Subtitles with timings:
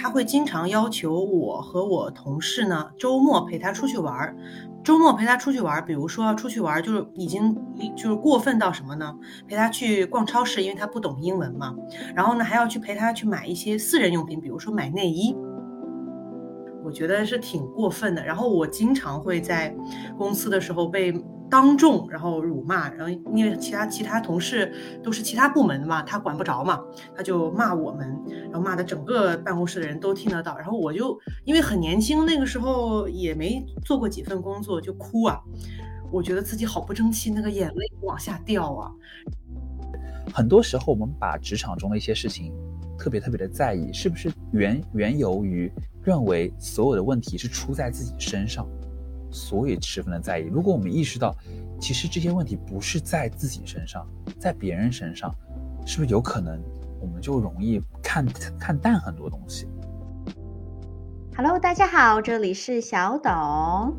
[0.00, 4.34] 他会经常要求我和我同事呢，周末陪他出去玩儿。
[4.82, 7.54] 周末陪他出去玩儿，比如说出去玩儿，就是已经
[7.94, 9.14] 就是过分到什么呢？
[9.46, 11.74] 陪他去逛超市，因为他不懂英文嘛。
[12.14, 15.36] 然后呢，还要去陪他去买一些私人用品，比如说买内衣。
[16.82, 18.24] 我觉得是挺过分的。
[18.24, 19.76] 然后我经常会在
[20.16, 21.12] 公司的时候被。
[21.50, 24.72] 当众然后辱骂，然后因为其他其他同事
[25.02, 26.80] 都是其他部门的嘛，他管不着嘛，
[27.16, 30.56] 他就骂我们，然后骂的整个办公室的人都听得到。
[30.56, 35.40] 然后我就因为很年轻，那个时候也没做过几份工作，就哭啊，
[36.12, 38.92] 我觉得自己好不争气，那个眼泪往下掉啊。
[40.32, 42.54] 很多时候我们把职场中的一些事情
[42.96, 45.68] 特别特别的在意，是不是原缘由于
[46.04, 48.64] 认为所有的问题是出在自己身上？
[49.30, 50.44] 所以十分的在意。
[50.44, 51.34] 如果我们意识到，
[51.80, 54.06] 其实这些问题不是在自己身上，
[54.38, 55.34] 在别人身上，
[55.86, 56.60] 是不是有可能
[57.00, 58.26] 我们就容易看
[58.58, 59.66] 看淡很多东西
[61.36, 63.32] ？Hello，大家好，这里是小董。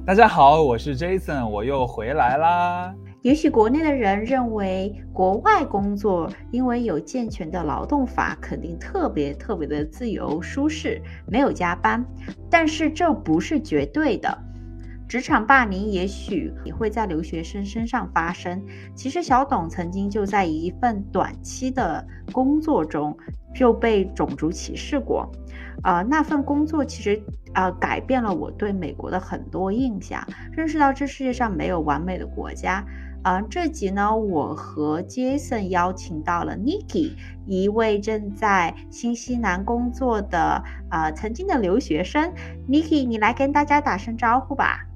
[0.05, 2.93] 大家好，我是 Jason，我又回来啦。
[3.23, 12.03] 也许国内的人认为国外工作，因为有健全的劳动法，肯定特别特别的自由舒适，没有加班。
[12.49, 14.35] 但是这不是绝对的。
[15.11, 18.63] 职场霸凌也许也会在留学生身上发生。
[18.95, 23.17] 其实小董曾经就在一份短期的工作中
[23.53, 25.29] 就被种族歧视过，
[25.83, 27.21] 呃，那份工作其实
[27.53, 32.81] 呃改变了我对美国的很多印象，认识到这世界上没有完美的国家。
[33.25, 37.11] 呃，这集呢，我和 Jason 邀请到了 Niki，
[37.45, 42.33] 一位正在新西兰工作的呃曾经的留学生。
[42.69, 44.87] Niki，你来跟大家打声招呼吧。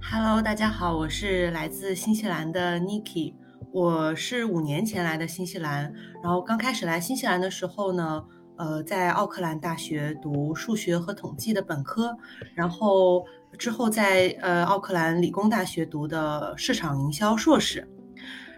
[0.00, 3.34] Hello，大家好，我是来自新西兰的 Niki。
[3.72, 8.24] 我是五年前来的新西兰，然后刚开始来新西兰的时候呢，
[8.56, 12.16] 呃，在奥克兰大学读数学和统计的本科，
[12.54, 13.24] 然后
[13.58, 17.88] 之后在呃奥克兰理工大学读的市场营销硕士，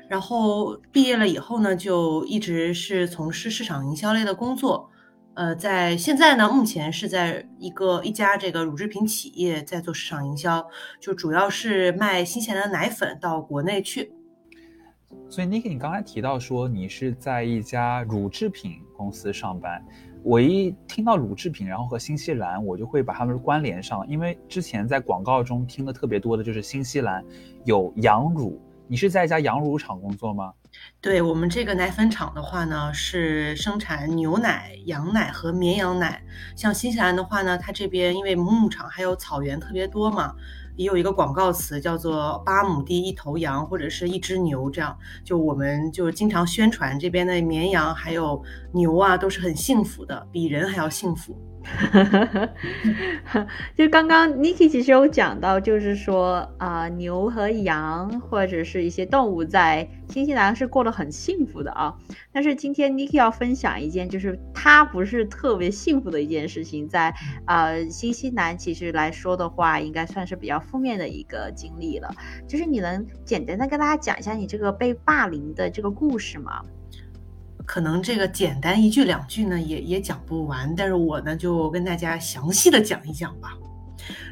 [0.08, 4.90] 然后毕业了以后呢，就一直是从事市场营销类的工作。
[5.38, 10.68] 呃，在现在呢，目前是在一个一家这个乳制品企业在做市场营销，
[10.98, 14.12] 就主要是卖新西兰的奶粉到国内去。
[15.30, 19.80] 所以，Niki，你刚才提到说你是在一家乳制品公司上班，
[20.24, 27.24] 我一听到乳制品，然后和新西兰，我就会把它们关联上，因为之前在广告中听的特别多的就是新西兰
[27.64, 30.52] 有羊乳，你是在一家羊乳厂工作吗？
[31.00, 36.22] 对我们这个奶粉厂的话呢，是生产牛奶、羊奶和绵羊奶。
[36.56, 40.34] 像新西兰的话呢，它这边因为牧场还有草原特别多嘛，
[40.76, 51.36] 也有一个广告词叫做“八亩地一头羊”或者是一只牛，这样就我们就经常宣传这边的绵羊还有牛啊都是很幸福的，比人还要幸福。
[53.76, 61.94] 就刚刚 Niki 其实有讲到，就是说啊，牛和羊或者是一些动物在新西兰是过得很幸福的啊。
[62.32, 67.14] 但是今天 Niki 要分享一件，就是他不是特别幸福的一件事情，在
[67.46, 72.10] 呃新西兰其实来说的话，应该算是比较负面的一个经历了。
[72.46, 76.62] 就是你能简单的跟大家讲一下你这个被霸凌的这个故事吗？
[77.68, 80.74] 可能这个简单一句两句呢，也也讲不完。
[80.74, 83.54] 但是我呢，就跟大家详细的讲一讲吧。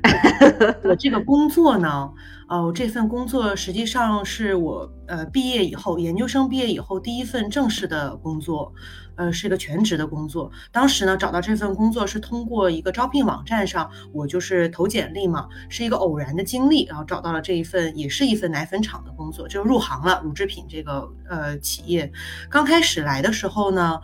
[0.84, 2.10] 我这个工作呢，
[2.49, 8.72] 呃，这份工作实际上是我呃毕业以后，研究生毕业以后第一份正式的工作。
[9.19, 10.53] 呃，是一个全职的工作。
[10.71, 22.12] 当时呢，找到这份工作是通过一个招聘网站上，我就是投简历嘛，是一个偶然的经历，然后找到了这一份，也是一份奶粉厂的工作，就入行了乳制品这个呃企业。
[22.50, 23.98] 刚开始来的时候呢，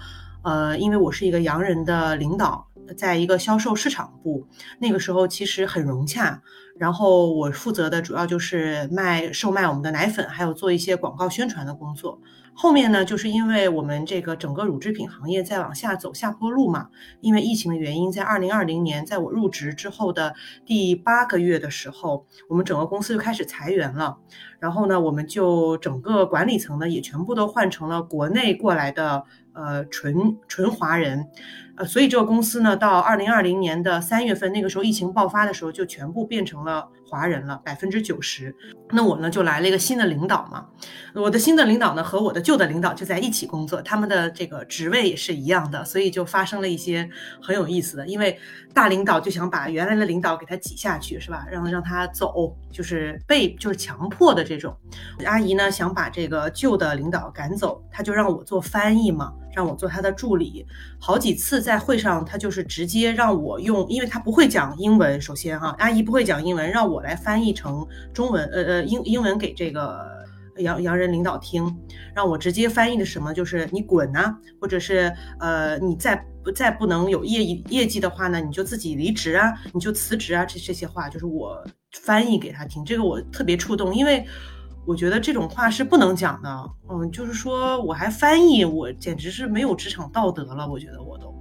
[0.45, 4.47] 呃，因为我是一个洋人的领导，在一个销售市场部，
[4.79, 6.43] 那个时候其实很融洽。
[6.79, 12.19] 然后我负责的主要就是卖售卖我们的奶粉，还有做一些广告宣传的工作。
[12.55, 16.89] 后面呢，就是因为我们这个整个乳制品行业在往下走下坡路嘛，
[17.21, 20.35] 因为疫情的原因，在二零二零年，在我入职之后的
[20.67, 24.19] 第八个月的时候，我们整个公司就开始裁员了。
[24.59, 29.25] 然后呢，我们就整个管理层呢也全部都换成了国内过来的
[29.55, 31.29] 呃纯纯华人。
[31.77, 38.55] 呃，所以这个公司呢，到二零二零年的三月份，那个时候疫情爆发的时候，就全部变成了华人了，百分之九十。
[38.91, 40.67] 那我呢，就来了一个新的领导嘛。
[41.15, 47.09] 我的新的领导呢，和我的旧的领导就在一起工作，他们的这个职位也是一样的，所以就发生了一些
[47.41, 48.07] 很有意思的。
[48.07, 48.39] 因为
[48.75, 51.47] 大领导就想把原来的领导给他挤下去，是吧？
[51.51, 54.77] 让让他走，就是被就是强迫的这种。
[55.25, 59.33] 阿姨呢，想把这个旧的领导赶走，他就让我做翻译嘛。
[59.55, 60.67] 让我做他的助理。
[60.99, 70.01] 好几次在会上，他就是直接让我用，因为他不会讲英文，首先哈，阿姨不会讲英文，让我来翻译成中文，呃呃英英文给这个
[70.59, 71.77] 洋洋人领导听，
[72.15, 81.63] 让我直接翻译的什么，就是你滚呐，或者是呃你再不再不能有业业绩的话呢，你就自己离职啊，你就辞职啊，这这些话就是我
[82.03, 84.25] 翻译给他听，这个我特别触动，因为。
[84.85, 90.69] 我觉得这种话是不能讲的，嗯，就是说我还翻译，我简直是没有职场道德了。
[90.69, 91.33] 我觉得我都，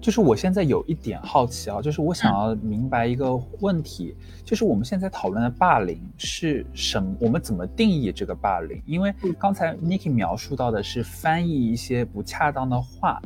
[0.00, 7.14] 就是我现在有一点好奇啊，就是我想要明白一个问题，就是我们现在讨论的霸凌是什么？
[7.20, 8.82] 我们怎么定义这个霸凌？
[8.86, 13.20] 因为刚才 Niki 描述到的是翻译一些不恰当的话，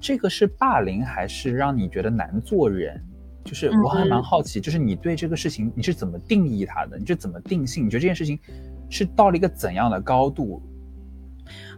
[0.00, 3.04] 这个是霸凌还是让你觉得难做人？
[3.44, 6.98] 就是我还蛮好奇，就是你对这个事情你是怎么定义它的？
[6.98, 7.86] 你是怎么定性？
[7.86, 8.38] 你觉得这件事情
[8.88, 10.62] 是到了一个怎样的高度？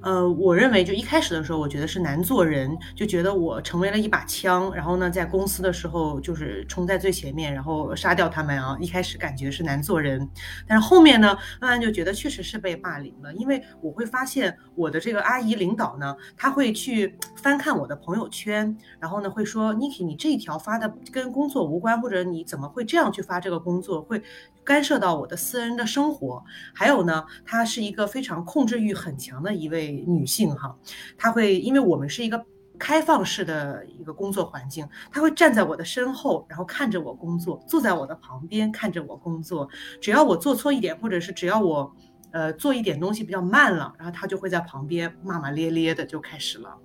[0.02, 8.76] 呃，我认为就一开始的时候，我觉得是难做人，就觉得我成为了一把枪，然后呢，在公司的时候就是冲在最前面，然后杀掉他们啊。
[8.80, 10.28] 一开始感觉是难做人，
[10.66, 24.22] 但是后面呢，慢慢就觉得确实是被霸凌了，因为我会发现我的这个阿姨领导呢，他会去翻看我的朋友圈，然后呢会说，Niki，你这一条发的跟工作无关，或者你怎么会这样去发这个工作，会。
[24.64, 30.74] 干涉到我的私人的生活，还有呢，她是一个非常控制欲很强的一位女性哈，
[31.18, 32.44] 她会因为我们是一个
[32.78, 39.68] 开放式的一个工作环境，她会站在我的身后，然后看着我工作，坐在我的旁边看着我工作，
[40.00, 41.94] 只要我做错一点，或者是只要我
[42.32, 46.76] 呃做一点东西比较慢了，然后她就会在旁边骂骂咧咧的就开始了。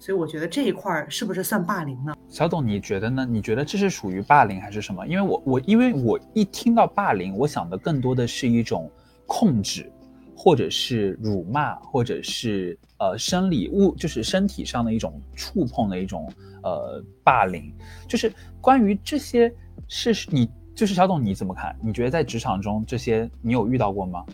[0.00, 2.14] 所以我觉得这一块儿是不是算霸凌呢？
[2.26, 3.26] 小董，你觉得呢？
[3.28, 5.06] 你觉得这是属于霸凌还是什么？
[5.06, 8.90] 因为我我因为我一听到霸凌，我想的更多的是一种
[9.26, 9.92] 控制，
[10.34, 16.32] 或者是辱骂，或者是呃生理物，就是身体上的一种触碰的一种
[16.62, 17.70] 呃霸凌。
[18.08, 19.52] 就是关于这些，
[19.86, 21.76] 是你就是小董你怎么看？
[21.82, 24.24] 你觉得在职场中这些你有遇到过吗？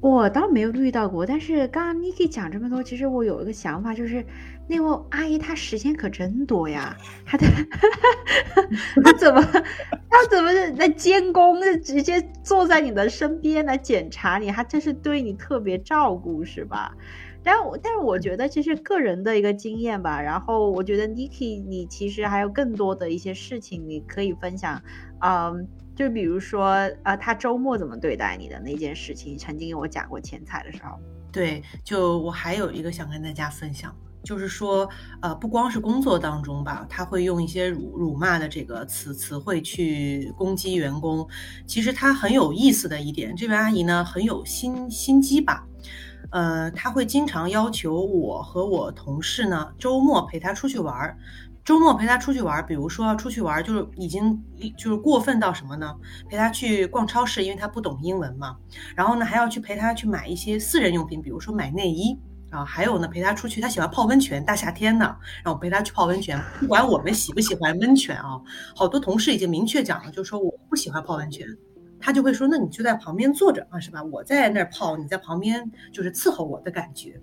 [0.00, 4.24] 我倒没有遇到过，但是刚刚 Niki 讲这么多，其实我有一个想法，就是
[4.68, 7.46] 那位阿姨她时间可真多呀，她的
[9.02, 16.94] 她怎么她怎么在监工，直接坐在你的身边来检查你，她这是对你特别照顾是吧？
[17.42, 24.82] 但但是我觉得其实个人的一个经验吧，然后我觉得 Niki 你其实还有更多的一些事情你可以分享，
[25.20, 25.66] 嗯。
[25.96, 31.00] 就比如说，呃，他周末怎么对待你的那件事情，曾经跟我讲过前彩的时候。
[31.32, 34.88] 对，就我还有一个想跟大家分享，就是说，
[35.22, 41.26] 呃，不光是工作当中吧，他会用一些辱辱骂的这个词词汇去攻击员工。
[41.66, 45.66] 其实他很有意思的一点，这位阿姨呢很有心心机吧，
[46.30, 51.18] 呃，他会经常要求我和我同事呢周末陪他出去玩儿。
[51.66, 54.40] 周末陪他出去玩，比如说出去玩，就是已经
[54.78, 55.92] 就是过分到什么呢？
[56.28, 58.56] 陪他去逛超市，因为他不懂英文嘛。
[58.94, 62.16] 然后呢，还要去陪他去买一些私人用品，比如说买内衣
[62.50, 62.64] 啊。
[62.64, 65.04] 还有呢，陪他出去，他喜欢泡温泉，大夏天的，
[65.42, 66.40] 让我陪他去泡温泉。
[66.60, 68.40] 不管我们喜不喜欢温泉啊，
[68.76, 71.44] 好多同事已经明确讲了，就说我不喜欢泡温泉。
[71.98, 74.02] 他就会说，那你就在旁边坐着啊，是吧？
[74.02, 77.20] 我在那儿泡，你在旁边就是伺候我的感觉，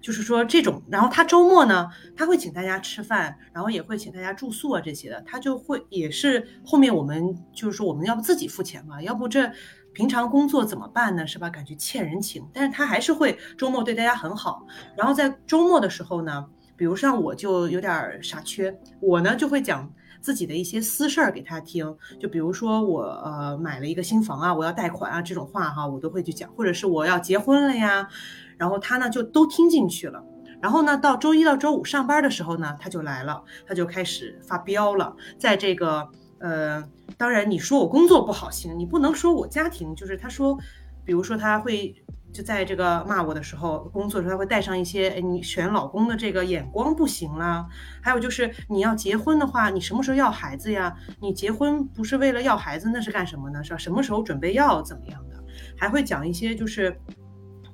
[0.00, 0.82] 就是说这种。
[0.90, 5.22] 然后他周末呢，他会请大家吃饭，然后也会请大家住宿啊这些的。
[5.26, 9.50] 他就会也是后面我们就是说我们要不自己付钱嘛，要不这
[9.92, 11.26] 平常工作怎么办呢？
[11.26, 11.48] 是吧？
[11.48, 14.66] 感觉欠人情，但是他还是会周末对大家很好。
[14.96, 16.44] 然后在周末的时候呢，
[16.76, 19.90] 比如像我就有点傻缺，我呢就会讲。
[20.20, 28.08] 自己的一些私事儿给他听，就比如说我呃买了一个新房啊，我要贷款啊这种话哈，我都会去讲，或者是我要结婚了呀，
[28.56, 30.22] 然后他呢就都听进去了。
[30.60, 35.14] 然后呢，到周一到周五上班的时候呢，他就来了，他就开始发飙了。
[35.38, 36.08] 在这个
[36.38, 36.82] 呃，
[37.16, 40.58] 当然你说我工作不好行，你不能说我家庭就是他说，
[41.04, 41.94] 比如说他会。
[42.36, 47.66] 就在这个骂我的时候，工作的时候他会带上一些，哎，你选老公的这个眼光不行啦。
[48.02, 50.94] 还有就是你要结婚的话，你什么时候要孩子呀？
[51.18, 53.64] 你结婚不是为了要孩子，那是干什么呢？
[53.64, 53.78] 是吧？
[53.78, 55.42] 什么时候准备要怎么样的？
[55.78, 56.94] 还会讲一些，就是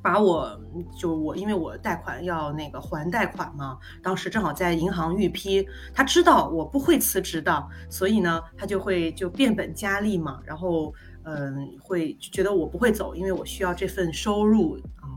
[0.01, 0.57] 把我，
[0.97, 10.95] 就我，因为我贷款要那个还贷款嘛，当时正好在银行预批，他知道我不会辞职的，所以呢，他就会就变本加厉嘛，然后。
[11.25, 15.09] 嗯，会觉得我不会走，因为我需要这份收入啊。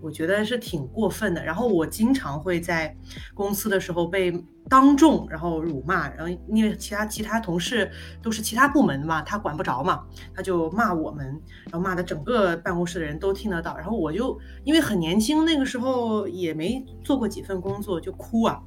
[0.00, 1.42] 我觉得是挺过分的。
[1.42, 2.94] 然后我经常会在
[3.32, 4.30] 公司的时候被
[4.68, 11.26] 当众然后辱骂，然后因为其他其他同事都是其他部门嘛，他管不着嘛，他就骂我们，
[11.70, 13.74] 然后骂的整个办公室的人都听得到。
[13.78, 18.60] 然后我就因为很年轻，那个时候也没做过几份工作，就哭啊。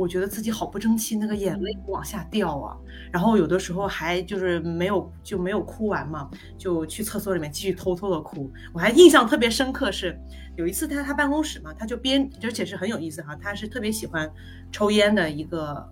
[0.00, 2.74] 我觉得自己好不争气，那个眼泪往下掉啊，
[3.12, 8.50] 然后有的时候还就是没有就没有哭完嘛，就去厕所里面继续偷偷的哭。
[8.72, 10.18] 我还印象特别深刻是，
[10.56, 14.26] 有一次他他办公室嘛，他就边而且是很有意思哈，他是特别喜欢
[14.72, 15.86] 抽烟的一个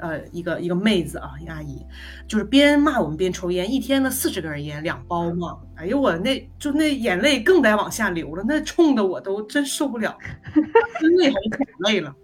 [0.00, 1.82] 呃一个一个妹子啊，阿姨，
[2.28, 10.14] 就是边骂我们边抽烟，一天呢四十根烟两包嘛，哎呦我那就那眼泪更得往下流了，那冲的我都真受不了，
[11.00, 12.14] 真泪还是眼泪了。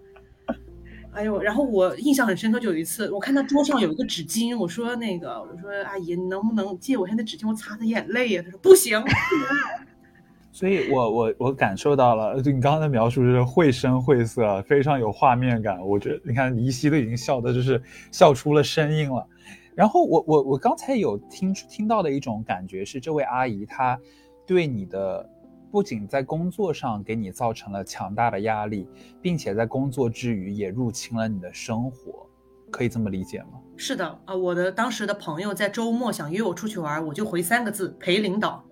[1.13, 8.41] 哎呦，然后我印象很深刻，就有一次，我看他桌上有一个纸巾，我说那个，我说阿姨，你能不能借我一下那纸巾，我擦擦眼泪呀？
[8.43, 8.99] 他说不行。
[10.51, 15.79] 所以我我我感受到了，就你刚刚的描述是绘声绘色，非常有画面感。
[15.85, 19.27] 我觉得你看黎希都已经笑的，就是笑出了声音了。
[19.75, 23.99] 然后我我我刚才有听听到的一种感觉是，这位阿姨她
[24.47, 25.29] 对你的。
[25.73, 28.87] 不仅在工作上给你造成了强大的压力，
[29.19, 32.29] 并且在工作之余也入侵了你的生活，
[32.69, 33.59] 可以这么理解吗？
[33.75, 38.63] 是的啊，我的当时的朋友在周末想约我出去玩，我就回三个字：陪领导。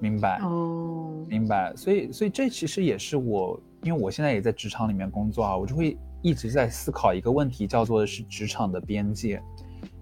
[0.00, 1.72] 明白哦，明白。
[1.76, 9.40] 所以，所以这其实也是我，因为我现在也在职场里面工作啊，我就会一直在思考一个问题，叫做的是职场的边界。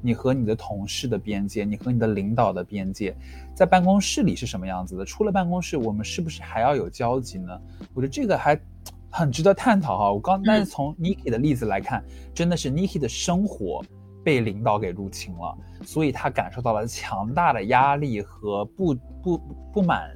[0.05, 3.17] 你和你的同事的边界，你和你的领导的边界，
[3.55, 5.03] 在办公室里是什么样子的？
[5.03, 7.59] 出了办公室，我们是不是还要有交集呢？
[7.95, 8.61] 我觉得这个还
[9.09, 10.13] 很值得探讨哈。
[10.13, 13.83] 我刚，但是从 Niki 的例子来看，真的是 Niki 的生活
[14.23, 19.39] 被领导给入侵了，所以他感受到了强大的压力和不不
[19.73, 20.15] 不满，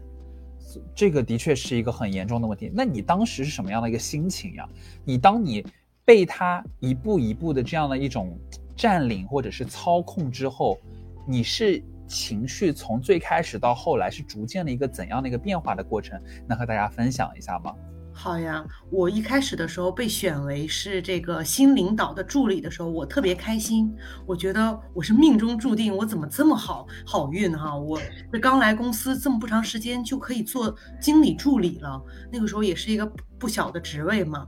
[0.94, 2.70] 这个的确是一个很严重的问题。
[2.74, 4.68] 那你当时是什么样的一个心情呀？
[5.02, 5.64] 你当你
[6.04, 8.38] 被他一步一步的这样的一种。
[8.78, 10.78] 占领或者是操控之后，
[11.26, 16.18] 你是情绪从最开始到后来是逐渐的一个怎样的一个变化的过程？
[16.48, 17.74] 能和大家分享一下吗？
[18.12, 23.92] 好呀，我一开始的时候被选为是这个新领导的助理的时候，我特别开心，
[24.26, 27.76] 我觉得我是命中注定，我怎么这么好好运哈？
[27.76, 28.00] 我
[28.32, 32.00] 这刚来公司这么不长时间就可以做经理助理了，
[32.32, 33.04] 那个时候也是一个
[33.38, 34.46] 不小的职位嘛。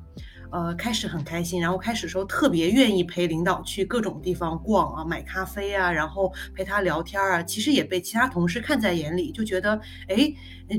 [0.51, 7.43] 呃，开始很开心，然后开始的时候特别愿意陪领导去各种地方逛啊，买咖啡啊，然后陪他聊天啊。
[7.43, 10.33] 其实也被其他同事看在眼里，就觉得，哎，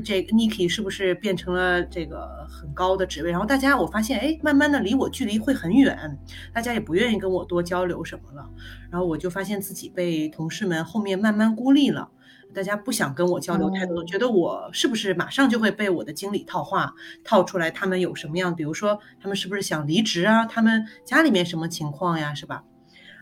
[0.04, 3.30] 这个 Niki 是不是变成了这个很高的职位？
[3.30, 6.18] 然后大家我发现，哎，慢慢的离我距离会很远，
[6.52, 8.48] 大家也不愿意跟我多交流什么了。
[8.90, 12.10] 然后我就发现自己被同事们后面慢慢孤立了。
[12.54, 16.94] 大家不想跟我交流太多，觉得我是不是马上就会被我的经理套话
[17.24, 17.70] 套出来？
[17.70, 18.54] 他们有什么样？
[18.54, 20.44] 比如说，他们是不是想离职啊？
[20.44, 22.34] 他们家里面什么情况呀？
[22.34, 22.62] 是吧？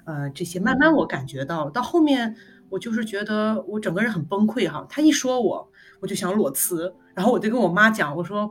[0.04, 2.34] 呃，这些慢慢我感觉到，到后面
[2.68, 4.84] 我就是觉得我整个人很崩溃哈。
[4.88, 5.70] 他一说我，
[6.00, 8.50] 我就想裸辞，然后我就跟我妈讲，我说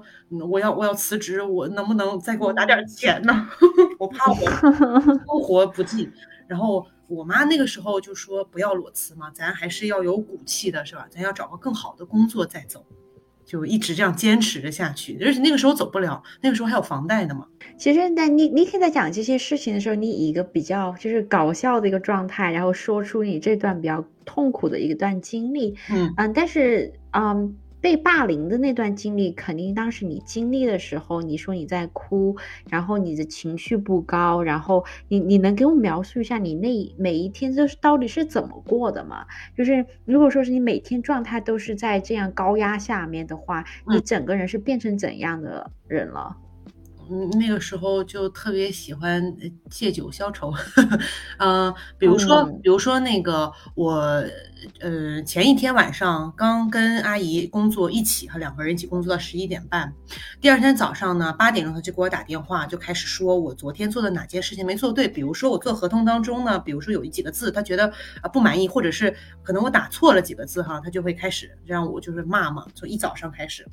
[0.49, 3.47] 我要我要辞职，我能不能再给我打点钱呢？
[3.99, 6.09] 我怕我生活不济，
[6.47, 6.85] 然后。
[7.09, 11.07] 我妈那个时候就说不要裸辞嘛，咱还是要有骨气的，是吧？
[11.09, 12.85] 咱要找个更好的工作再走，
[13.43, 15.17] 就一直这样坚持着下去。
[15.21, 17.47] 而且那个时候走不了，那个时候还有房贷呢嘛。
[17.77, 25.75] 其实，那你你可以在讲这些事情的时候，你以一个比较就是搞笑的一个状态，然后说出你这段比较痛苦的一段经历。
[25.89, 27.57] 嗯嗯，但是嗯。
[27.81, 32.35] 被霸凌的那段经历，肯定当时你经历的时候，你说你在哭，
[32.69, 39.25] 然后你的情绪不高，然后你你能给我描述一下你那每一天就是到底是怎么过的吗？
[39.57, 46.35] 就是如果说是你每天状态都是在这样高压下面的话，你整个人是变成怎样的人了？
[47.11, 49.35] 嗯，那个时候就特别喜欢
[49.67, 50.53] 借酒消愁，
[51.39, 54.23] 嗯， 比如说，比如说那个我，
[54.79, 59.93] 呃，前一天晚上刚跟阿姨工作一起，和两个人一起工作到十一点半，
[60.39, 73.67] 第二天早上呢八点钟他就给我打电话，就开始说我昨天做的哪件事情没做对，比如说我做合同当中呢，比如说有几个字他觉得啊不满意，或者是可能我打错了几个字哈，他就会开始让我就是骂嘛，从一早上开始，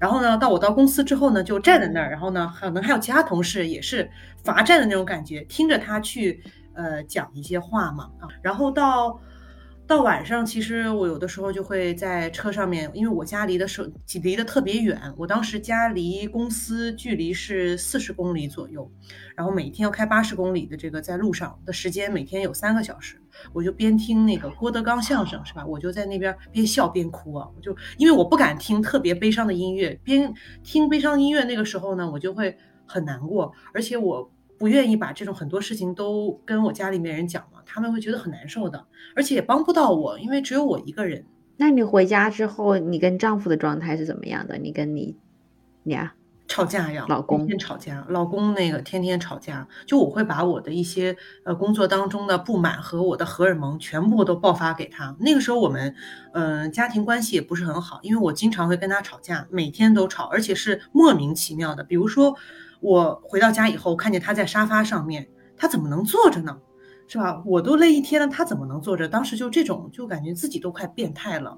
[0.00, 2.78] 然后呢到我到公司之后呢就站在那儿，然后呢可能。
[2.88, 4.08] 还有其他同事也是
[4.44, 6.42] 罚站的那种感觉，听着他去
[6.72, 9.20] 呃讲一些话嘛啊，然后到
[9.88, 13.90] 到晚上，其实我有的时候就会在车上面，因为我家离的手
[14.22, 18.92] 离得特别远，我当时家离公司距离是四十公里左右，
[19.34, 23.18] 然后每天要开八十公里的这个在路上的时间，每天有三个小时，
[23.54, 25.64] 我就边听那个郭德纲相声，是吧？
[25.64, 32.54] 我就在那边边笑边哭啊，我就因为我不敢听特别悲伤的音乐，边听悲伤音乐那个时候呢，我就会
[32.84, 37.60] 很难过，而且我不愿意把这种很多事情都跟我家里面人讲嘛。
[37.64, 38.84] 他们会觉得很难受的，
[39.14, 41.24] 而且也帮不到我，因为只有我一个人。
[41.58, 44.56] 那你回家之后，你跟丈夫的状态是怎么样的？
[44.56, 45.16] 你跟你，
[45.82, 46.14] 你啊，
[46.46, 55.14] 吵架呀，老公天天吵架，老公那个天天吵架，就我会把我的一些呃工作当中的不满和我的荷尔蒙全部都爆发给他。
[55.20, 55.94] 那个时候我们
[56.32, 61.84] 嗯家庭关系也不是很好，因为我经常会跟他吵架，每天都吵，而且是莫名其妙的。
[61.84, 62.34] 比如说
[62.80, 66.58] 我回到家以后，看见他在沙发上面，他怎么能坐着呢？
[67.10, 67.42] 是吧？
[67.46, 69.08] 我都累一天了，他怎么能坐着？
[69.08, 71.56] 当时就这种，就感觉自己都快变态了，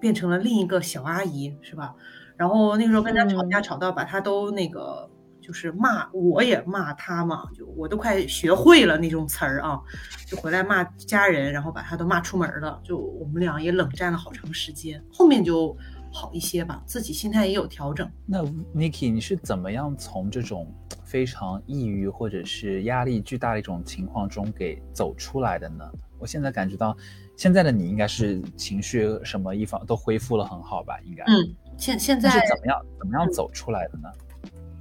[0.00, 1.92] 变成了另一个小阿姨，是吧？
[2.36, 5.10] 然后那个时候跟他吵架，吵到把他都那个，
[5.40, 9.80] 就是骂，我也骂他嘛，就我都快学会了那种词儿啊，
[10.24, 15.76] 就回来骂家人，然后把他都骂出门了，就我们俩也冷战了好长时间，后面就
[16.12, 18.08] 好一些吧，自己心态也有调整。
[18.26, 20.72] 那 Niki，你是怎么样从这种？
[21.04, 25.84] 非常抑郁或者是压力巨大的一种情况中给走出来的呢？
[26.18, 26.96] 我现在感觉到，
[27.36, 30.98] 现在的你应该是情绪什么一方都恢复了很好吧？
[31.04, 34.08] 应该，嗯，现现在是怎么样怎么样走出来的呢？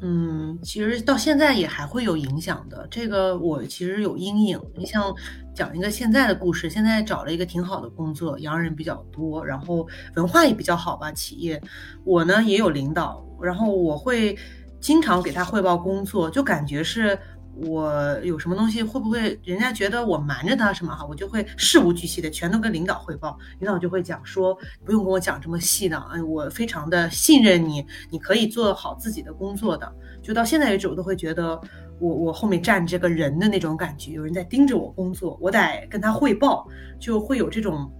[0.01, 2.87] 嗯，其实到现在也还会有影响的。
[2.89, 4.59] 这个我其实有阴影。
[4.75, 5.13] 你像
[5.55, 11.61] 讲一个现在的故事，现在找了一个挺好的工作，洋人比较多，然后文化也比较好吧，企业。
[12.03, 14.37] 我呢也有领导，然后我会。
[14.81, 17.15] 经常给他汇报工作，就感觉是
[17.55, 21.05] 我有什么东西，会不会人家觉得我瞒着他什么哈？
[21.05, 29.91] 我就会事无巨细的全都跟领导汇报，领导就会讲说不用跟我讲这么细的，哎，我非常的信任你，你可以做好自己的工作的。
[30.21, 31.59] 就到现在为止，我都会觉得
[31.99, 36.67] 我我后面站着个人的那种感觉，有人在盯着我工作，我得跟他汇报，
[36.99, 37.91] 就会有这种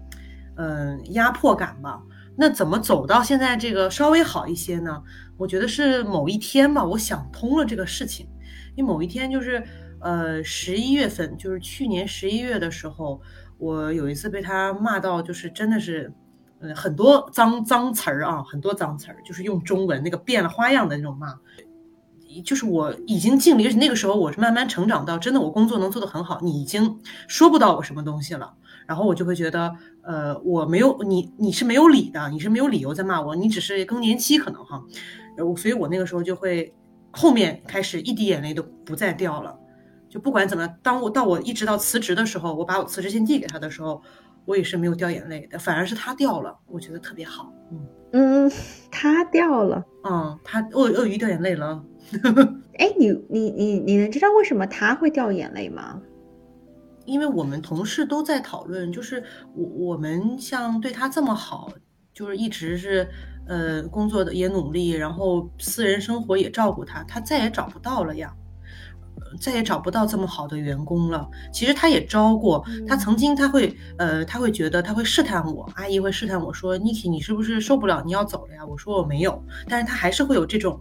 [0.55, 2.01] 嗯压迫感吧。
[2.37, 5.03] 那怎么走到现在这个稍微好一些呢？
[5.37, 8.27] 我觉得是某一天吧，我想通了这个事情。
[8.75, 9.63] 因为某一天就是，
[9.99, 13.21] 呃，十一月份，就是去年十一月的时候，
[13.57, 16.13] 我有一次被他骂到，就是真的是，
[16.59, 21.35] 呃，很多脏脏词儿啊，很多脏词儿，就是用中文那个变了花样的那种骂。
[22.45, 26.97] 就是我已经尽力，那个时候我是慢慢成长到，真的我工作能做得很好，你已经
[27.27, 28.53] 说不到我什么东西了。
[28.87, 34.81] 然后我就会觉得，呃，我没有你，你是没有理的，你是没有理由在骂我，你只是更年期可能哈。
[35.45, 36.73] 我所以，我那个时候就会
[37.11, 39.57] 后面开始一滴眼泪都不再掉了。
[40.09, 44.01] 就不管怎么，当我到我一直到辞职的时候，我把我辞职信递给他的时候，
[44.45, 47.53] 我也是没有掉眼泪的，反而是他掉了，我觉得特别好。
[47.71, 48.51] 嗯嗯，
[48.91, 51.81] 他掉了，嗯，他鳄鳄鱼掉眼泪了。
[52.77, 56.01] 哎，你你你你能知道为什么他会掉眼泪吗？
[57.05, 59.23] 因为我们同事都在讨论，就是
[59.55, 61.71] 我我们像对他这么好，
[62.13, 63.07] 就是一直是
[63.47, 68.33] 呃工作的也努力，然后私人生活也照顾他，他再也找不到了呀，
[69.39, 71.29] 再也找不到这么好的员工了。
[71.51, 78.65] 其实他也招过，他曾经他会呃他会觉得他会试探我，阿姨会试探我说，Niki 你是不是受不了你要走了呀？
[78.65, 80.79] 我说我没有，但是他还是会有这种。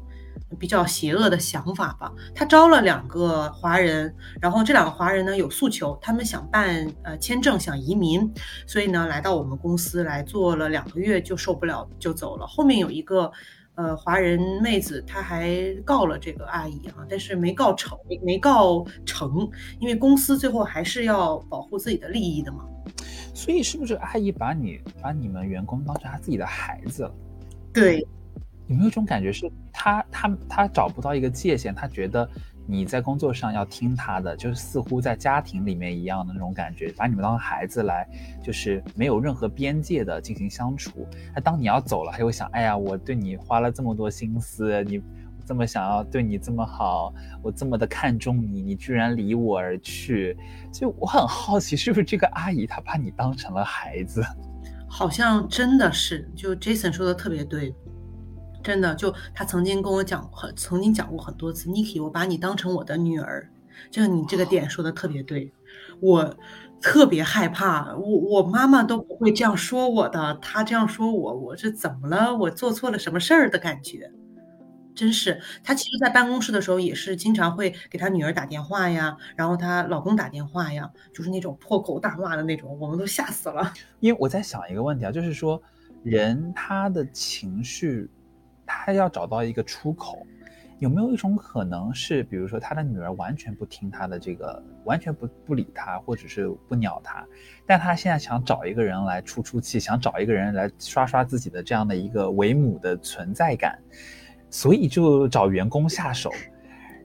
[0.58, 2.12] 比较邪恶的想法吧。
[2.34, 8.28] 他招了两个华人，然后这两个华人呢有诉求，他们想办呃签证，想移民，
[8.66, 12.46] 所以呢来到我们公司来做了两个月就受不了就走了。
[12.46, 13.30] 后面有一个
[13.76, 22.64] 呃华人妹子，她还告了这个阿姨啊，但是没告成，没没告成，因为公司最后还是要保护自己的利益的嘛。
[23.32, 27.10] 所以是不是阿姨把你把你们员工当成她自己的孩子？
[27.72, 28.04] 对。
[28.66, 32.28] 有没有一种感觉，是他他他找不到一个界限，他觉得
[32.66, 38.06] 你在工作上要听他的，就是似乎在家庭里面一样的那种感觉，把你们当孩子来，
[38.42, 41.06] 就是没有任何边界的进行相处。
[41.34, 45.02] 那当你要走了，他会想，哎呀，我对你花了这么多心思，你
[45.46, 50.36] 这么想要对你这么好，我这么的看重你，你居然离我而去，
[50.70, 54.22] 所以我很好奇，是不是这个阿姨她把你当成了孩子？
[54.86, 57.74] 好像真的是，就 Jason 说的特别对。
[58.62, 63.48] 真的，就他曾经跟我讲，很曾经讲过很多次，Niki，我把你当成我的女儿，
[63.90, 65.52] 就你这个点说的特别对，
[66.00, 66.36] 我
[66.80, 72.36] 特别害怕，我我妈妈都不会这样说我的，她这样说我，我是怎么了？
[72.36, 74.10] 我做错了什么事儿的感觉？
[74.94, 83.72] 真是，她其实，在办公室的时候也是经常会给她女儿打电话呀，然后她老公打电话呀，就是那种破口大骂的那种，我们都吓死了。
[84.00, 85.62] 因为我在想一个问题啊，就是说，
[86.02, 88.10] 人他的情绪，
[88.70, 90.26] 他要找到一个出口。
[90.78, 97.22] 有没有一种可能是，比如说他的女儿完全不听他的这个，完全不不理他，或者是不鸟他，
[97.66, 103.78] 但他现在想找一个人来出出气，想找一个人来刷刷自己的这样的一个为母的存在感，
[104.48, 106.30] 所以就找员工下手，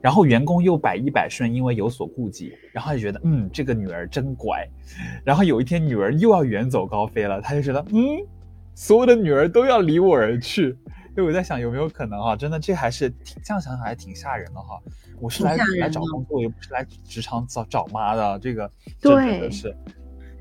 [0.00, 4.66] 然后员工又百依百顺，因为有所顾忌，然后就觉得嗯这个女儿真乖，
[5.22, 8.24] 然后有一天女儿又要远走高飞了，他就觉得嗯
[8.74, 10.74] 所有的女儿都要离我而去。
[11.16, 14.78] 所以我在想有没有可能哈，真的这还是挺这样想想还挺吓人的哈。
[15.18, 19.74] 我是来来找工作，又不是来职场找找妈的，这个真的是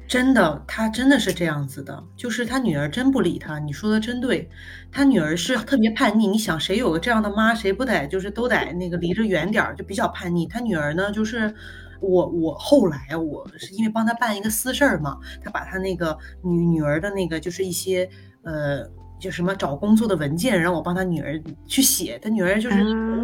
[0.05, 3.57] 真的，他真的是这样子的，就是他女儿真不理他。
[3.57, 4.49] 你说的真对，
[4.91, 6.27] 他女儿是特别叛逆。
[6.27, 10.45] 你想谁有个这样的妈，谁不得就是都得那个离着远点儿，就比较叛逆。
[10.45, 11.55] 他女儿呢，就是
[12.01, 18.09] 我我后来我是因为帮他办一个私事儿嘛，他把他那个女女儿的那个就是一些
[18.43, 18.85] 呃。
[19.19, 22.19] 就什么找工作的文件，让我帮他女儿去写。
[22.21, 22.77] 他女儿就是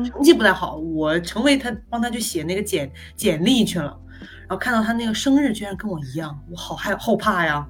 [0.09, 3.97] 成绩不太好，我成为他帮他去写那个简简历去了。
[4.41, 7.65] 然后看到他那个生日居然跟我一样，我好害后怕呀！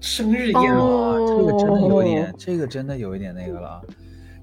[0.00, 0.64] 生日一样，
[1.26, 3.80] 这个真的有点，这个真的有一点那个了。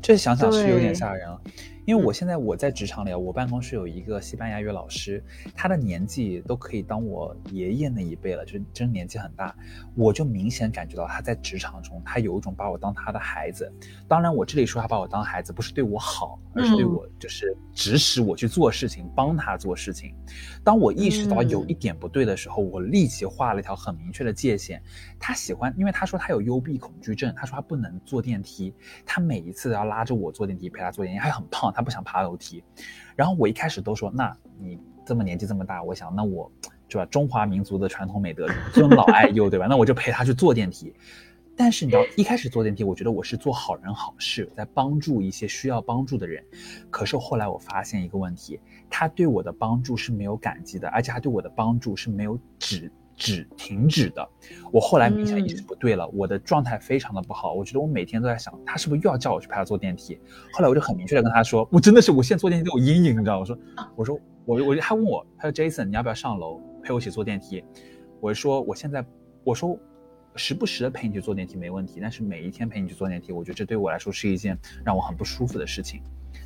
[0.01, 1.39] 这想想是有点吓人了。
[1.85, 9.55] 因为我现在我在职场里，我办公室有一个西班牙语老师，他的年纪都可以当我爷爷那一辈了，就是真年纪很大。
[9.93, 13.71] 我就明显感觉到他在职场中，他有一种把我当他的孩子。
[14.07, 20.15] 当然，我这里说他把我当孩子，不是对我好，而是对我就是指使我去做事情，帮他做事情。
[20.63, 24.81] 当我意识到有一点不对的时候，我立即画了一条很明确的界限。
[25.19, 28.73] 他喜欢，因为他说他有幽闭恐惧症，他说他不能坐电梯，
[29.05, 31.71] 他每一次都要拉着我坐电梯，陪他坐电梯，还很胖。
[31.75, 32.63] 他不想爬楼梯，
[33.15, 36.49] 然后我一开始都说，那你这么年纪这么大，我想那我，
[36.87, 37.05] 是吧？
[37.07, 39.67] 中华民族的传统美德，尊老爱幼，对吧？
[39.69, 40.93] 那我就陪他去坐电梯。
[41.57, 46.43] 但是你知道，一开始坐电梯，我觉得我是做好人好事，在帮助一些需要帮助的人。
[46.89, 48.59] 可是后来我发现一个问题，
[48.89, 52.91] 他对我的帮助是没有感激的，而且他对我的帮助是没有止。
[53.15, 54.27] 止停止的，
[54.71, 60.19] 我后来明显意识不对了，我的状态非常的不好，我觉得我每天都在想，他是不是又要叫我去陪他坐电梯？
[60.53, 63.39] 后来我就很明确的跟他说，我真的是，我现在坐电梯都有阴影，你知道？
[63.39, 63.57] 我说，
[63.95, 67.63] 我说，我我他问我，他说 Jason，你要不要上楼陪我一起坐电梯？
[68.19, 69.05] 我说，我现在，
[69.43, 69.77] 我说，
[70.35, 76.01] 时不时的陪你去坐电梯没问题，但是每一天陪你去坐电梯，我觉得这对我来说是一件让我很不舒服的事情。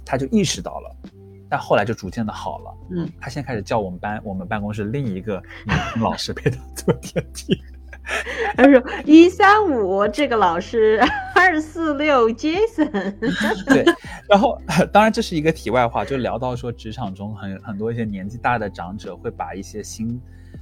[0.05, 0.95] 他就意识到了。
[1.49, 5.41] 但后来就逐渐的好了，嗯，他现在开始叫我们班我们办公室另一个
[5.95, 7.59] 女老师陪他坐电梯。
[8.55, 10.99] 他说一三五这个老师，
[11.35, 13.13] 二四六 Jason。
[13.67, 13.85] 对，
[14.27, 14.59] 然后
[14.91, 20.19] 当然这是一个题外话，就聊到说职场中很很多一些年纪大的长者会把一些新。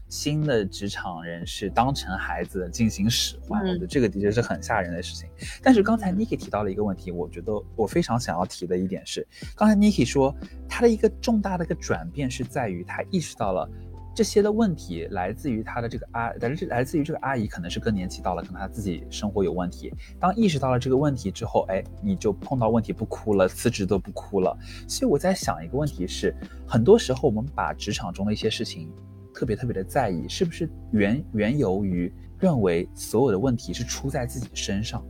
[0.10, 5.30] 新的职场人士当成孩子进行使唤，我觉得这个的确是很吓人的事情。
[5.62, 10.34] 但是刚才 Niki 提到了一个问题，我觉得我非常想要提的一点是，刚才 Niki 说
[10.68, 13.70] 他的一个重大的一个转变是在于他意识到了
[14.16, 19.94] 这些的问题来自于他的这个阿，来自来自于这个阿姨可能是更年期到了，可能他自己生活有问题。
[20.20, 24.58] 当意识到了这个问题之后，哎，你就碰到问题不哭了，辞职都不哭了。
[24.88, 26.34] 所以我在想一个问题是，
[26.66, 28.90] 很多时候我们把职场中的一些事情。
[29.38, 35.06] 特别特别的在意，是不是原原由于认为所有的问题是出在自己身上，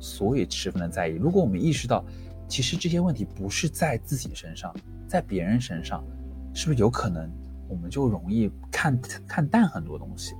[0.00, 1.12] 所以十分的在意。
[1.12, 2.04] 如果我们意识到，
[2.48, 4.74] 其实这些问题不是在自己身上，
[5.06, 6.02] 在别人身上，
[6.52, 7.30] 是不是有可能
[7.68, 10.34] 我们就容易看看淡很多东西？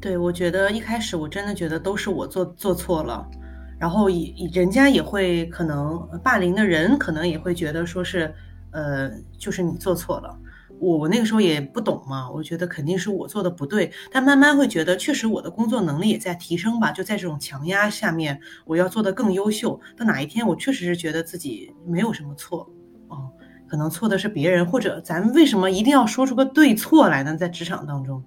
[0.00, 3.28] 对，我觉得一开始我真的觉得都是我做做错了，
[3.76, 8.32] 然后以人家也会可能霸凌的人可能也会觉得说是，
[8.70, 10.38] 呃，就是你做错了。
[10.82, 19.80] 我我那个时候也不懂嘛，我觉得肯定是我做的不对，但慢慢会觉得确实我的工作能力也在提升吧，就在这种强压下面，我要做的更优秀。
[19.96, 22.68] 到哪一天我确实是觉得自己没有什么错，
[23.06, 23.30] 哦，
[23.68, 27.36] 可能错的是别人，或者咱为什么一定要说出个对错来呢？
[27.36, 28.24] 在职场当中，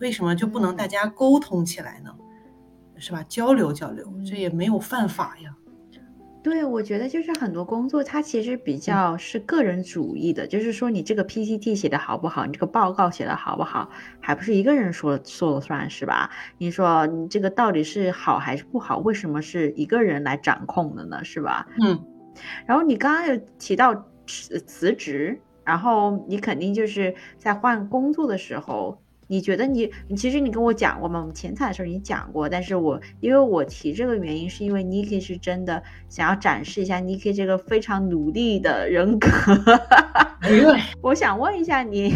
[0.00, 2.10] 为什么就不能大家沟通起来呢？
[2.96, 3.24] 是吧？
[3.28, 5.54] 交流交流，这也没有犯法呀。
[6.48, 16.30] 对，我觉得就是很多工作，它其实比较是个人主义的，就是说你这个 PPT 写的好不好，你这个报告写的好不好，还不是一个人说说了算是吧？
[16.56, 18.96] 你说你这个到底是好还是不好？
[18.96, 21.22] 为什么是一个人来掌控的呢？
[21.22, 21.66] 是吧？
[21.82, 22.02] 嗯。
[22.64, 31.20] 然后你刚刚有提到辞辞职，然后你肯定就是在换工作的时候，你觉得你，你其实你跟我讲过吗？
[31.20, 39.28] 我们前台的时候你讲过，但是我因为我提这个原因，是因为 Niki 是真的想要展示一下 Niki 这个非常努力的人格。
[41.02, 42.14] 我想问一下你，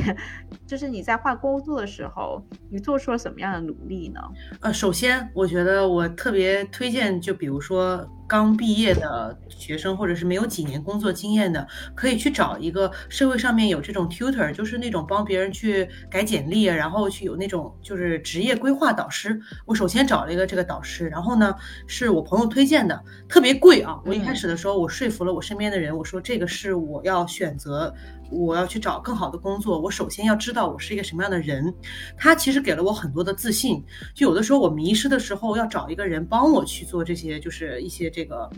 [0.66, 4.20] 就是你在换工作的时候，你做出了什么样的努力呢？
[4.60, 8.08] 呃，首先我觉得我特别推荐，就比如说。
[8.32, 19.38] 刚毕业的学生，或者是没有几年工作经验的，可以去找一个社会上面有这种 tutor，就是那种帮别人去改简历，然后去有那种就是职业规划导师。
[19.66, 21.54] 我首先找了一个这个导师，然后呢
[21.86, 24.00] 是我朋友推荐的，特别贵啊。
[24.06, 27.94] 我一开始的时候，我说服了我身边的人，我说这个是我要选择。
[28.32, 31.72] 我要去找更好的工作，我首先要知道我是一个什么样的人。
[32.16, 33.84] 他其实给了我很多的自信。
[34.14, 38.48] 就有的时候我迷失的时候，要找一个人帮我去做这些，就是一些这个，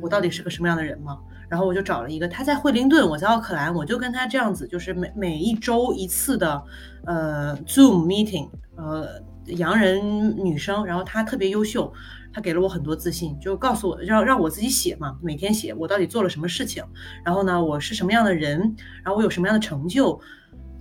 [0.00, 1.18] 我到底是个什么样的人嘛？
[1.48, 6.62] 然后我就找了一个，他在惠灵顿，我在奥克兰，我就跟他这样子，就是每每一周一次的，
[7.04, 11.92] 呃，Zoom meeting，呃，洋人女生，然后她特别优秀。
[12.34, 16.82] 他给了我很多自信，就告诉我让让我自己写嘛，每天写我到底做了什么事情，
[17.24, 18.58] 然后呢，我是什么样的人，
[19.04, 20.20] 然后我有什么样的成就。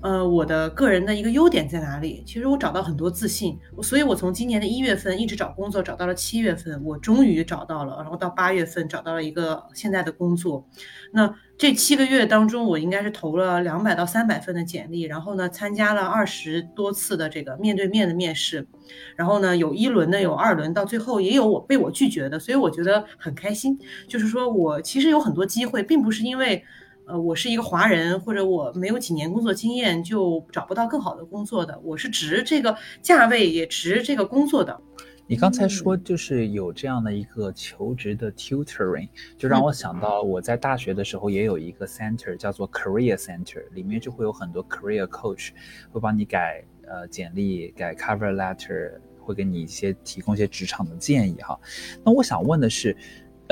[0.04, 2.22] 呃，我的个人的一个优点在哪里？
[2.26, 10.68] 其实我找到很多自信，所以我从今年的一月份一直找工作，找到了七月份，我终于找到了，然后到八月份找到了一个现在的工作。
[11.14, 18.68] 那这七个月当中，我应该是投了两百到三百份的简历，然后呢，参加了二十多次的这个面对面的面试，
[19.16, 23.80] 然后呢，有一轮的，有二轮，到最后也有我被我拒绝的，所以我觉得很开心。
[24.10, 26.62] 就是说我其实有很多机会，并不是因为。
[27.06, 31.78] 呃，我是一个华人，或者我没有几年工作经验就找不到更好的工作的。
[31.84, 34.80] 我是值这个价位，也值这个工作的。
[35.28, 45.50] 你刚才说就是有这样的一个求职的 tutoring，就让我想到我在大学的时候也有一个 center 叫做 career center，里面就会有很多 career coach
[45.92, 51.60] 会帮你改呃简历、改 cover letter，会给你一些提供一些职场的建议哈。
[52.06, 52.96] 那我想问的是。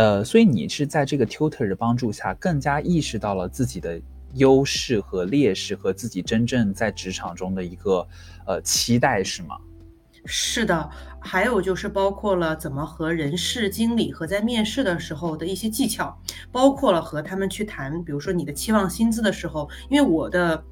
[0.02, 4.02] 呃，所以你是在这个 tutor 的帮助下，更加意识到了自己的
[4.34, 8.08] 优势和劣势，和自己真正在职场中的一个
[8.48, 9.56] 呃期待，是吗？
[10.26, 16.20] 是的，还有就是包括了怎么和人事经理和在面试的时候的一些技巧，
[16.52, 20.64] 包括了和他们去谈，比如说你的期望薪资的时候，因为我的。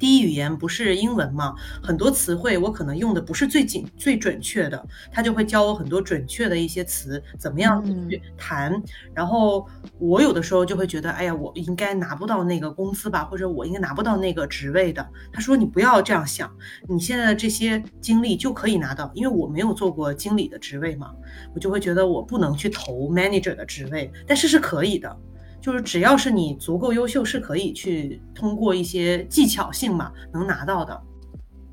[0.00, 1.54] 第一语言不是英文嘛？
[1.82, 8.82] 很多词汇我可能用的不是最紧、最准确的，他就会教我很多准确的一些词，怎么样去谈。
[9.14, 15.06] 然后我有的时候就会觉得，哎呀，我应该拿不到那个工资吧，或者我应该拿不到那个职位的。
[15.30, 16.50] 他说你不要这样想，
[16.88, 21.12] 你现在的这些经历就可以拿到，因为我没有做过经理的职位嘛，
[21.54, 25.14] 我就会觉得我不能去投 manager 的职位，但是是可以的。
[25.60, 31.00] 就是只要是你足够优秀，是可以去通过一些技巧性嘛，能拿到的。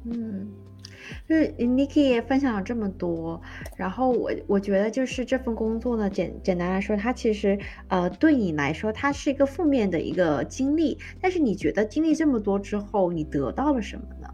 [0.10, 0.48] 嗯，
[1.28, 3.42] 就是 Niki 也分享了这么多，
[3.76, 10.98] 然后我我觉得就是这份工作呢，简简单来说，它其实呃对你来说，它是一个负面的一个经历。
[11.22, 14.28] 但是你觉得经历这么多之后，你得到了什么呢？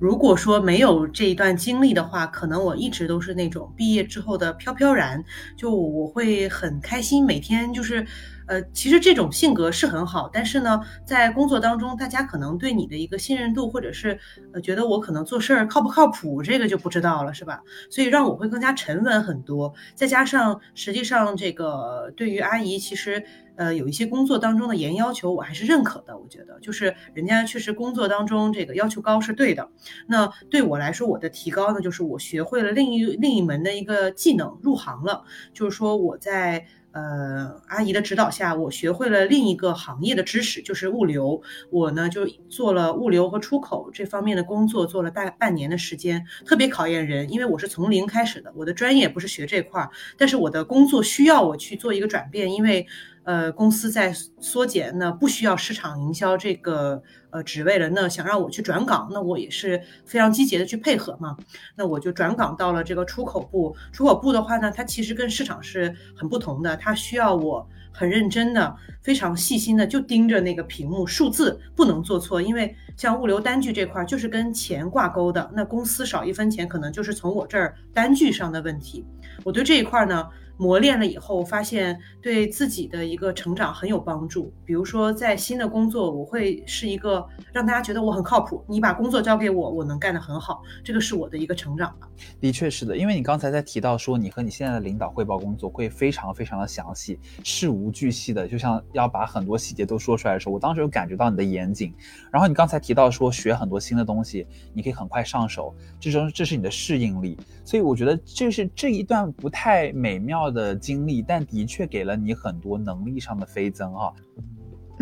[0.00, 5.22] 如果说没有这一段经历的话，可能我一直都是那种毕业之后的飘飘然，
[5.56, 8.06] 就我会很开心，每天就是。
[8.50, 14.18] 呃，其实这种性格是很好，但是呢，在工作当中，大家可能对你的一个信任度，或者是
[14.52, 17.62] 呃，觉得我可能做事儿靠不靠谱，这个就不知道了，是吧？
[17.90, 19.72] 所以让我会更加沉稳很多。
[19.94, 23.22] 再加上，实际上这个对于阿姨，其实
[23.54, 26.18] 呃，有一些工作当中的严要求，我还是认可的。
[26.18, 29.68] 我觉得，就是人家确实工作当中这个要求高是对的。
[30.08, 35.22] 那对我来说，我的提高呢，就是我学会了另一另一门的一个技能，入行了，
[35.54, 36.66] 就是说我在。
[36.92, 41.40] 呃，阿姨的指导下，我学会了另一个行业的知识，就是物流。
[41.70, 52.86] 我呢就做了物流和出口这方面的工作，做了大半年的时间，特别考验人，因为我是从零开始的，我的专业不是学这块儿，但是我的工作需要我去做一个转变，因为。
[53.22, 57.88] 呃，公司在缩减，那不需要市场营销这个呃职位了。
[57.90, 61.36] 那想让我去转岗，那我也是非常积极的去配合嘛。
[61.76, 63.76] 那我就转岗到了这个出口部。
[63.92, 72.40] 出口部的话呢，它其实跟市场是很不同的，它需要我很认真的、非常细心的就盯着那个屏幕数字，不能做错。
[72.40, 79.04] 因为像物流单据这块就是跟钱挂钩的，那公司少一分钱，可能就是从我这儿单据上的问题。
[79.44, 80.26] 我对这一块呢。
[80.60, 84.52] 磨练了以后，发现对自己的一个成长很有帮助。
[84.62, 92.06] 比如说，在新的工作，我会是一个让大家觉得我很靠谱，你把工作交给我，我能干得很好，这个是我的一个成长吧。
[92.38, 101.94] 的确是的，因为你刚才在提到说，你和你现在的领导汇报工作会非常非常的详细，事无巨细的，就像要把很多细节都说出来的时候，我当时有感觉到你的严谨。
[102.30, 107.38] 然后你刚才提到说，学很多新的东西，你可以很快上手，这种这是你的适应力。
[107.64, 114.12] 所以我觉得这是这一段不太美妙的经历，但的确给了你很多能力上的飞增哈。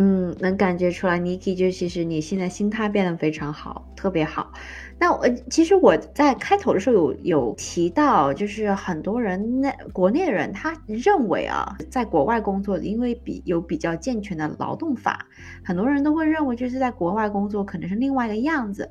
[0.01, 4.53] 嗯，能感觉出来，Niki 就其实你现在心态变得非常好，特别好。
[4.97, 15.27] 那我其实我在开头的时候有有提到，就是很多人那国内人他认为啊，在国外工作，因为比有比较健全的劳动法，
[15.65, 18.89] 很多人都会认为就是在国外工作可能是另外一个样子。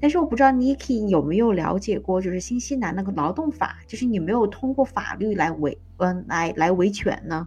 [0.00, 7.46] 但是我不知道 Niki 有没有了解过，就是新西兰那个劳动法，就是你没有通过法律来维嗯来来维权呢？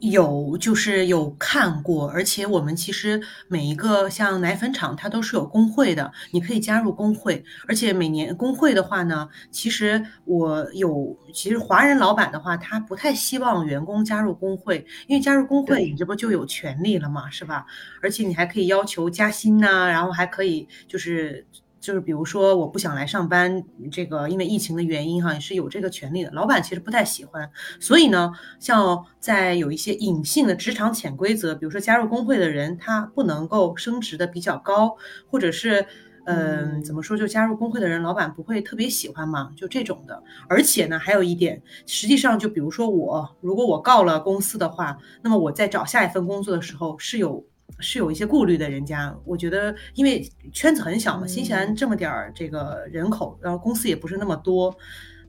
[0.00, 7.42] 有，就是有看过，而且我们其实每一个像奶粉厂，它都是有工会的，你可以加入工会。
[7.66, 17.64] 而且每年工会的话呢，其实我有，其实华人老板的话，他不太希望员工加入工会，因为加入工会，你这不就有权利了嘛，是吧？
[18.02, 21.46] 而且你还可以要求加薪呐，然后还可以就是。
[21.86, 26.30] 就是比如说，我不想来上班，这个因为疫情的原因哈，也是有这个权利的。
[26.32, 34.96] 老板其实不太喜欢，所以呢，像在有一些隐性的职场潜规则，比如说加入工会的人他不能够升职的比较高，
[35.30, 35.86] 或者是，
[36.24, 40.20] 嗯，怎么说，就加入工会的人，老板不会特别喜欢嘛，就这种的。
[40.48, 47.44] 而且呢，还有一点，实际上就比如说我，如果我告了公司的话，那么我在找下一份工作的时候是有。
[47.78, 54.76] 是有一些顾虑的，人家我觉得，因为圈子很小嘛，新西兰这么点儿这个人口，然后公司也不是那么多。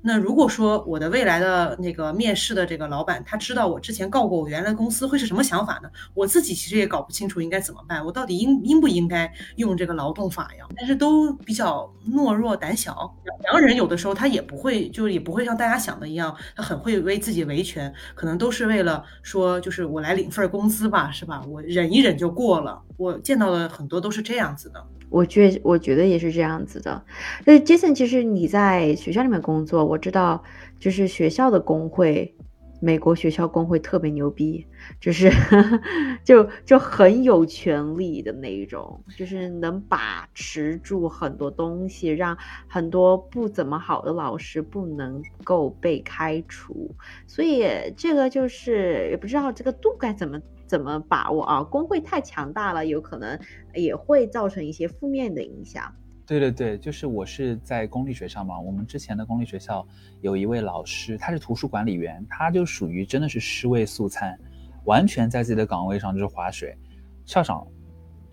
[0.02, 5.90] 那如果说我的未来的那个面试的这个老板，他知道我之前告过我原来公司会是什么想法呢？
[6.14, 10.66] 我自己其实也搞不清楚应该怎么办，我到底应应不应该用这个劳动法呀？
[10.76, 13.14] 但是都比较懦弱胆小，
[13.52, 21.44] 洋人有的时候他也不会，就是也不会像大家想的一样，他很会为自己维权，可能都是为了说，就是我来领份工资吧，是吧？
[21.48, 22.82] 我忍一忍就过了。
[22.98, 24.84] 我见到的很多都是这样子的。
[25.10, 27.02] 我觉我觉得也是这样子的。
[27.46, 30.44] 那 Jason，其实你在学校里面工作，我知道
[30.80, 32.36] 就是学校的工会，
[32.80, 34.68] 美国学校工会特别牛逼，
[35.00, 35.32] 就是
[36.24, 46.96] 就就很有权利的那一种，就是能把持住很多东西，让很多不怎么好的老师不能够被开除。
[47.26, 50.40] 所以这个就是也不知道这个度该怎么。
[50.68, 51.64] 怎么把握啊？
[51.64, 53.40] 工会太强大了，有可能
[53.74, 55.96] 也会造成一些负面的影响。
[56.28, 59.88] 对对对，就是我是在公立学校嘛，我们之前的公立学校
[60.20, 64.38] 有一位老师，他是图书管理员，他就属于真的是尸位素餐，
[64.84, 66.78] 完全在自己的岗位上就是划水，
[67.26, 67.66] 校长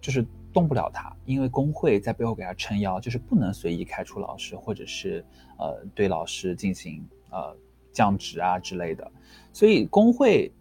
[0.01, 5.25] 就是动不了他，因为工会在背后给他撑腰，就是不能随意开除老师，或者是
[5.59, 7.57] 呃对老师进行呃
[7.93, 9.09] 降职啊之类的，
[9.53, 10.53] 所以工会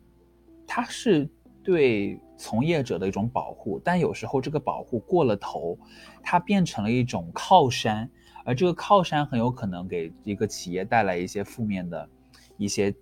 [0.68, 1.28] 他是。
[1.66, 5.78] 对从业者的一种保护，但有时候这个保护过了头，
[6.22, 8.10] 它变成了一种靠山，
[8.44, 12.10] 而这个靠山很有可能给一个企业带来一些负面的
[12.58, 12.94] 一些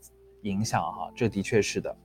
[0.44, 1.96] 影响哈，这的确是的。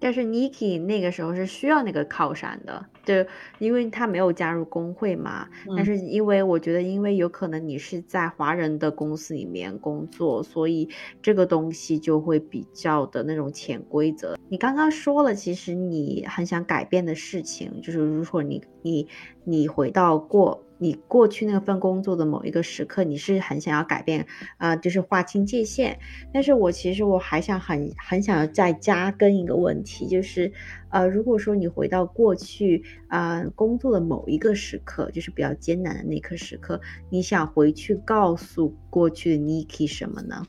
[0.00, 3.14] 但是 Niki 那个时候是需要那个靠山的，就，
[3.58, 5.48] 因为他没有加入工会嘛。
[5.76, 10.88] 但是因为我觉得，因为有可能你是在华人的公司里面工作，所以
[11.20, 14.36] 这个东西就会比较的那种潜规则。
[14.48, 19.08] 你刚刚说了，其实你很想改变的事情，就是如果你你
[19.44, 20.62] 你回到过。
[20.78, 25.98] 你过去那份工作的某一个时刻，你是很想要改变，啊，就是划清界限。
[26.32, 30.52] 但是我其实我还想很很想要再加跟一个问题，就是，
[30.90, 40.46] 呃，如果说你回到过去啊工作的某一个时刻，就是比较艰难的那刻时刻，你想回去告诉过去的 Niki 什么呢？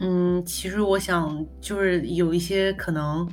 [0.00, 3.28] 嗯，其实我想就是有一些可能。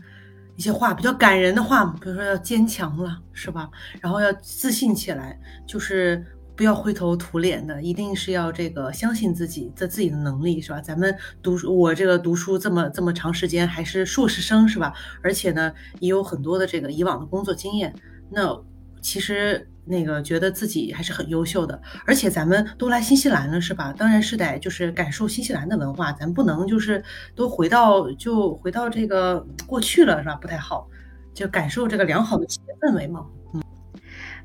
[0.55, 3.69] 一些话比较感人的话，比如说要坚强了，是吧？
[3.99, 6.23] 然后要自信起来，就是
[6.55, 10.79] 不要灰头土脸的，一定是要这个相信自己的自己的能力，是吧？
[10.81, 14.93] 咱们读我这个读书这么这么长时间，还是硕士生，是吧？
[15.23, 17.95] 而且呢，也有很多的这个以往的工作经验，
[18.29, 18.61] 那
[19.01, 19.67] 其实。
[19.85, 23.93] 那个觉得自己还是很优秀的，而且咱们都来新西兰了，是吧？
[23.97, 27.03] 当然是得就是感受新西兰的文化，咱不能就是
[27.35, 30.35] 都回到就回到这个过去了，是吧？
[30.35, 30.87] 不太好，
[31.33, 33.25] 就感受这个良好的企业氛围嘛。
[33.53, 33.61] 嗯，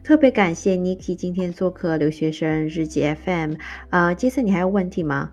[0.03, 3.55] 特别感谢 Niki 今天做客留学生日记 FM。
[3.91, 5.31] 啊，杰森，你还有问题吗？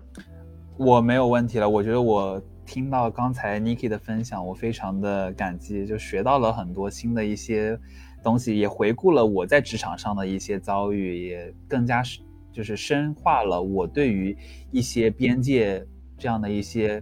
[0.76, 7.78] 我没有问题了，我觉得我听到刚才 Niki 的分享，我非常的感激，就学到了很多新的一些
[8.24, 14.36] 东西，也回顾了我在职场上的一些遭遇，也更加是就是深化了我对于
[14.72, 15.86] 一些边界
[16.18, 17.00] 这样的一些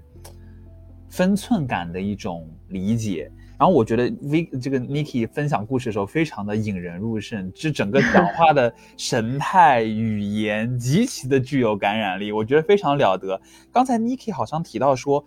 [1.08, 3.30] 分寸感的一种理解。
[3.58, 13.40] 然后我觉得 V 这个 Niki 分享故事的时候非常的引人入胜，这整个讲话的神态、 语言极其的具有感染力，我觉得非常了得。
[13.70, 15.24] 刚才 Niki 好像提到说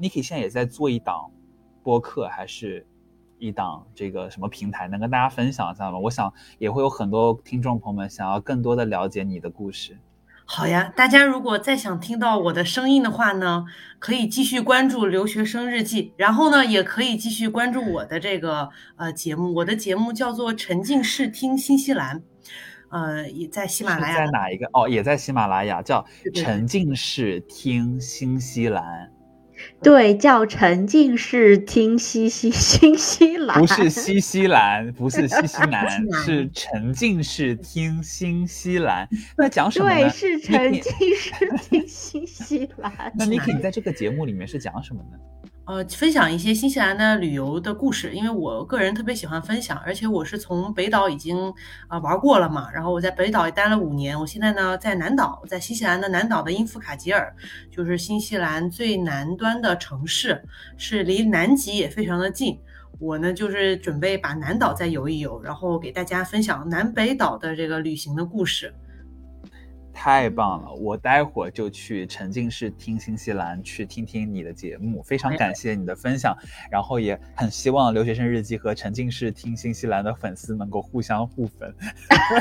[0.00, 1.30] ，Niki 现在也在做一档
[1.84, 2.84] 播客，还是
[3.38, 5.98] 一档这个什么平台，能跟大家分享一下吗？
[5.98, 9.98] 我想也会有很多听众朋友们想要更多的了解你的故事。
[10.48, 13.64] 好呀，大家如果再想听到我的声音的话呢，
[13.98, 19.52] 可以继续关注留学生日记，然后呢，也可以继续关注我的这个呃节目。
[19.52, 22.20] 我的节目叫做《沉浸式听新西兰》，
[22.90, 24.18] 呃，也在喜马拉雅。
[24.24, 24.70] 在哪一个？
[24.72, 26.00] 哦，也在喜马拉雅，叫
[26.32, 28.84] 《沉浸式听新西兰》。
[29.82, 39.08] 对，叫沉浸式听西西 新西兰，不是新西兰，不是新西 兰，是沉浸式听新西兰。
[39.36, 39.96] 那讲什么呢？
[39.96, 43.12] 对，是沉浸式听新西兰。
[43.16, 45.18] 那你可以在这个节目里面是讲什么呢？
[45.66, 51.52] 呃，分享一些新西兰的旅游的故事，因为我个人特别喜欢分享，而且我是从北岛已经
[51.88, 57.34] 啊玩过了嘛，然后我在北岛也待了五年，我现在呢在南岛，在新西兰的南岛的因夫卡吉尔，
[57.68, 60.40] 就是新西兰最南端的城市，
[60.76, 62.56] 是离南极也非常的近。
[63.00, 68.72] 我呢就是准备把南岛再游一游，然后给大家分享南北岛的这个旅行的故事。
[69.98, 70.72] 太棒了！
[70.74, 75.02] 我待会儿就去沉浸式听新西兰，去听听你的节目。
[75.02, 76.36] 非常感谢你的分享，
[76.70, 81.74] 然后也很希望留学生日记和沉浸式听新西兰的粉丝能够互相互粉。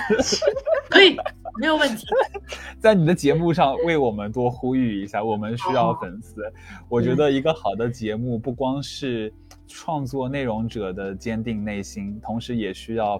[0.91, 1.15] 可以，
[1.57, 2.05] 没有问题。
[2.77, 6.43] 在你的节目上为我们多呼吁一下，我们需要粉丝。
[6.89, 9.33] 我觉得一个好的节目不光是
[9.65, 13.19] 创作内容者的坚定内心，同时也需要。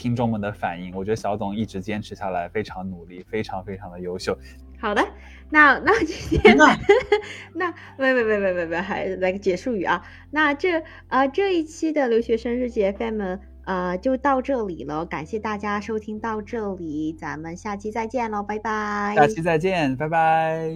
[0.00, 4.34] 听众们的反应，我觉得小董一直坚持下来，非常努力，非常非常的优秀。
[4.78, 5.06] 好的，
[5.50, 6.74] 那那今天那
[7.98, 10.02] 喂喂喂喂喂喂，还来个结束语啊？
[10.30, 13.36] 那这啊这一期的留学生日记 FM
[13.66, 19.12] 呃就到这里了，感谢大家收听到这里，咱们下期再见喽，拜拜。
[19.14, 20.74] 下期再见，拜拜。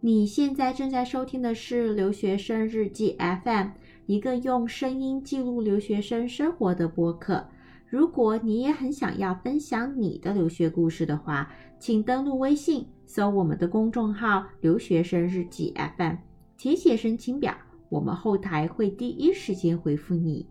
[0.00, 3.72] 你现在正在收听的是留学生日记 FM。
[4.08, 7.46] 一个用声音记录留学生生活的播客。
[7.86, 16.14] 如果你也很想要分享你的留学故事的话，请登录微信，搜我们的公众号“留学生日记 FM”，
[16.56, 17.54] 填写申请表，
[17.90, 20.46] 我们后台会第一时间回复你。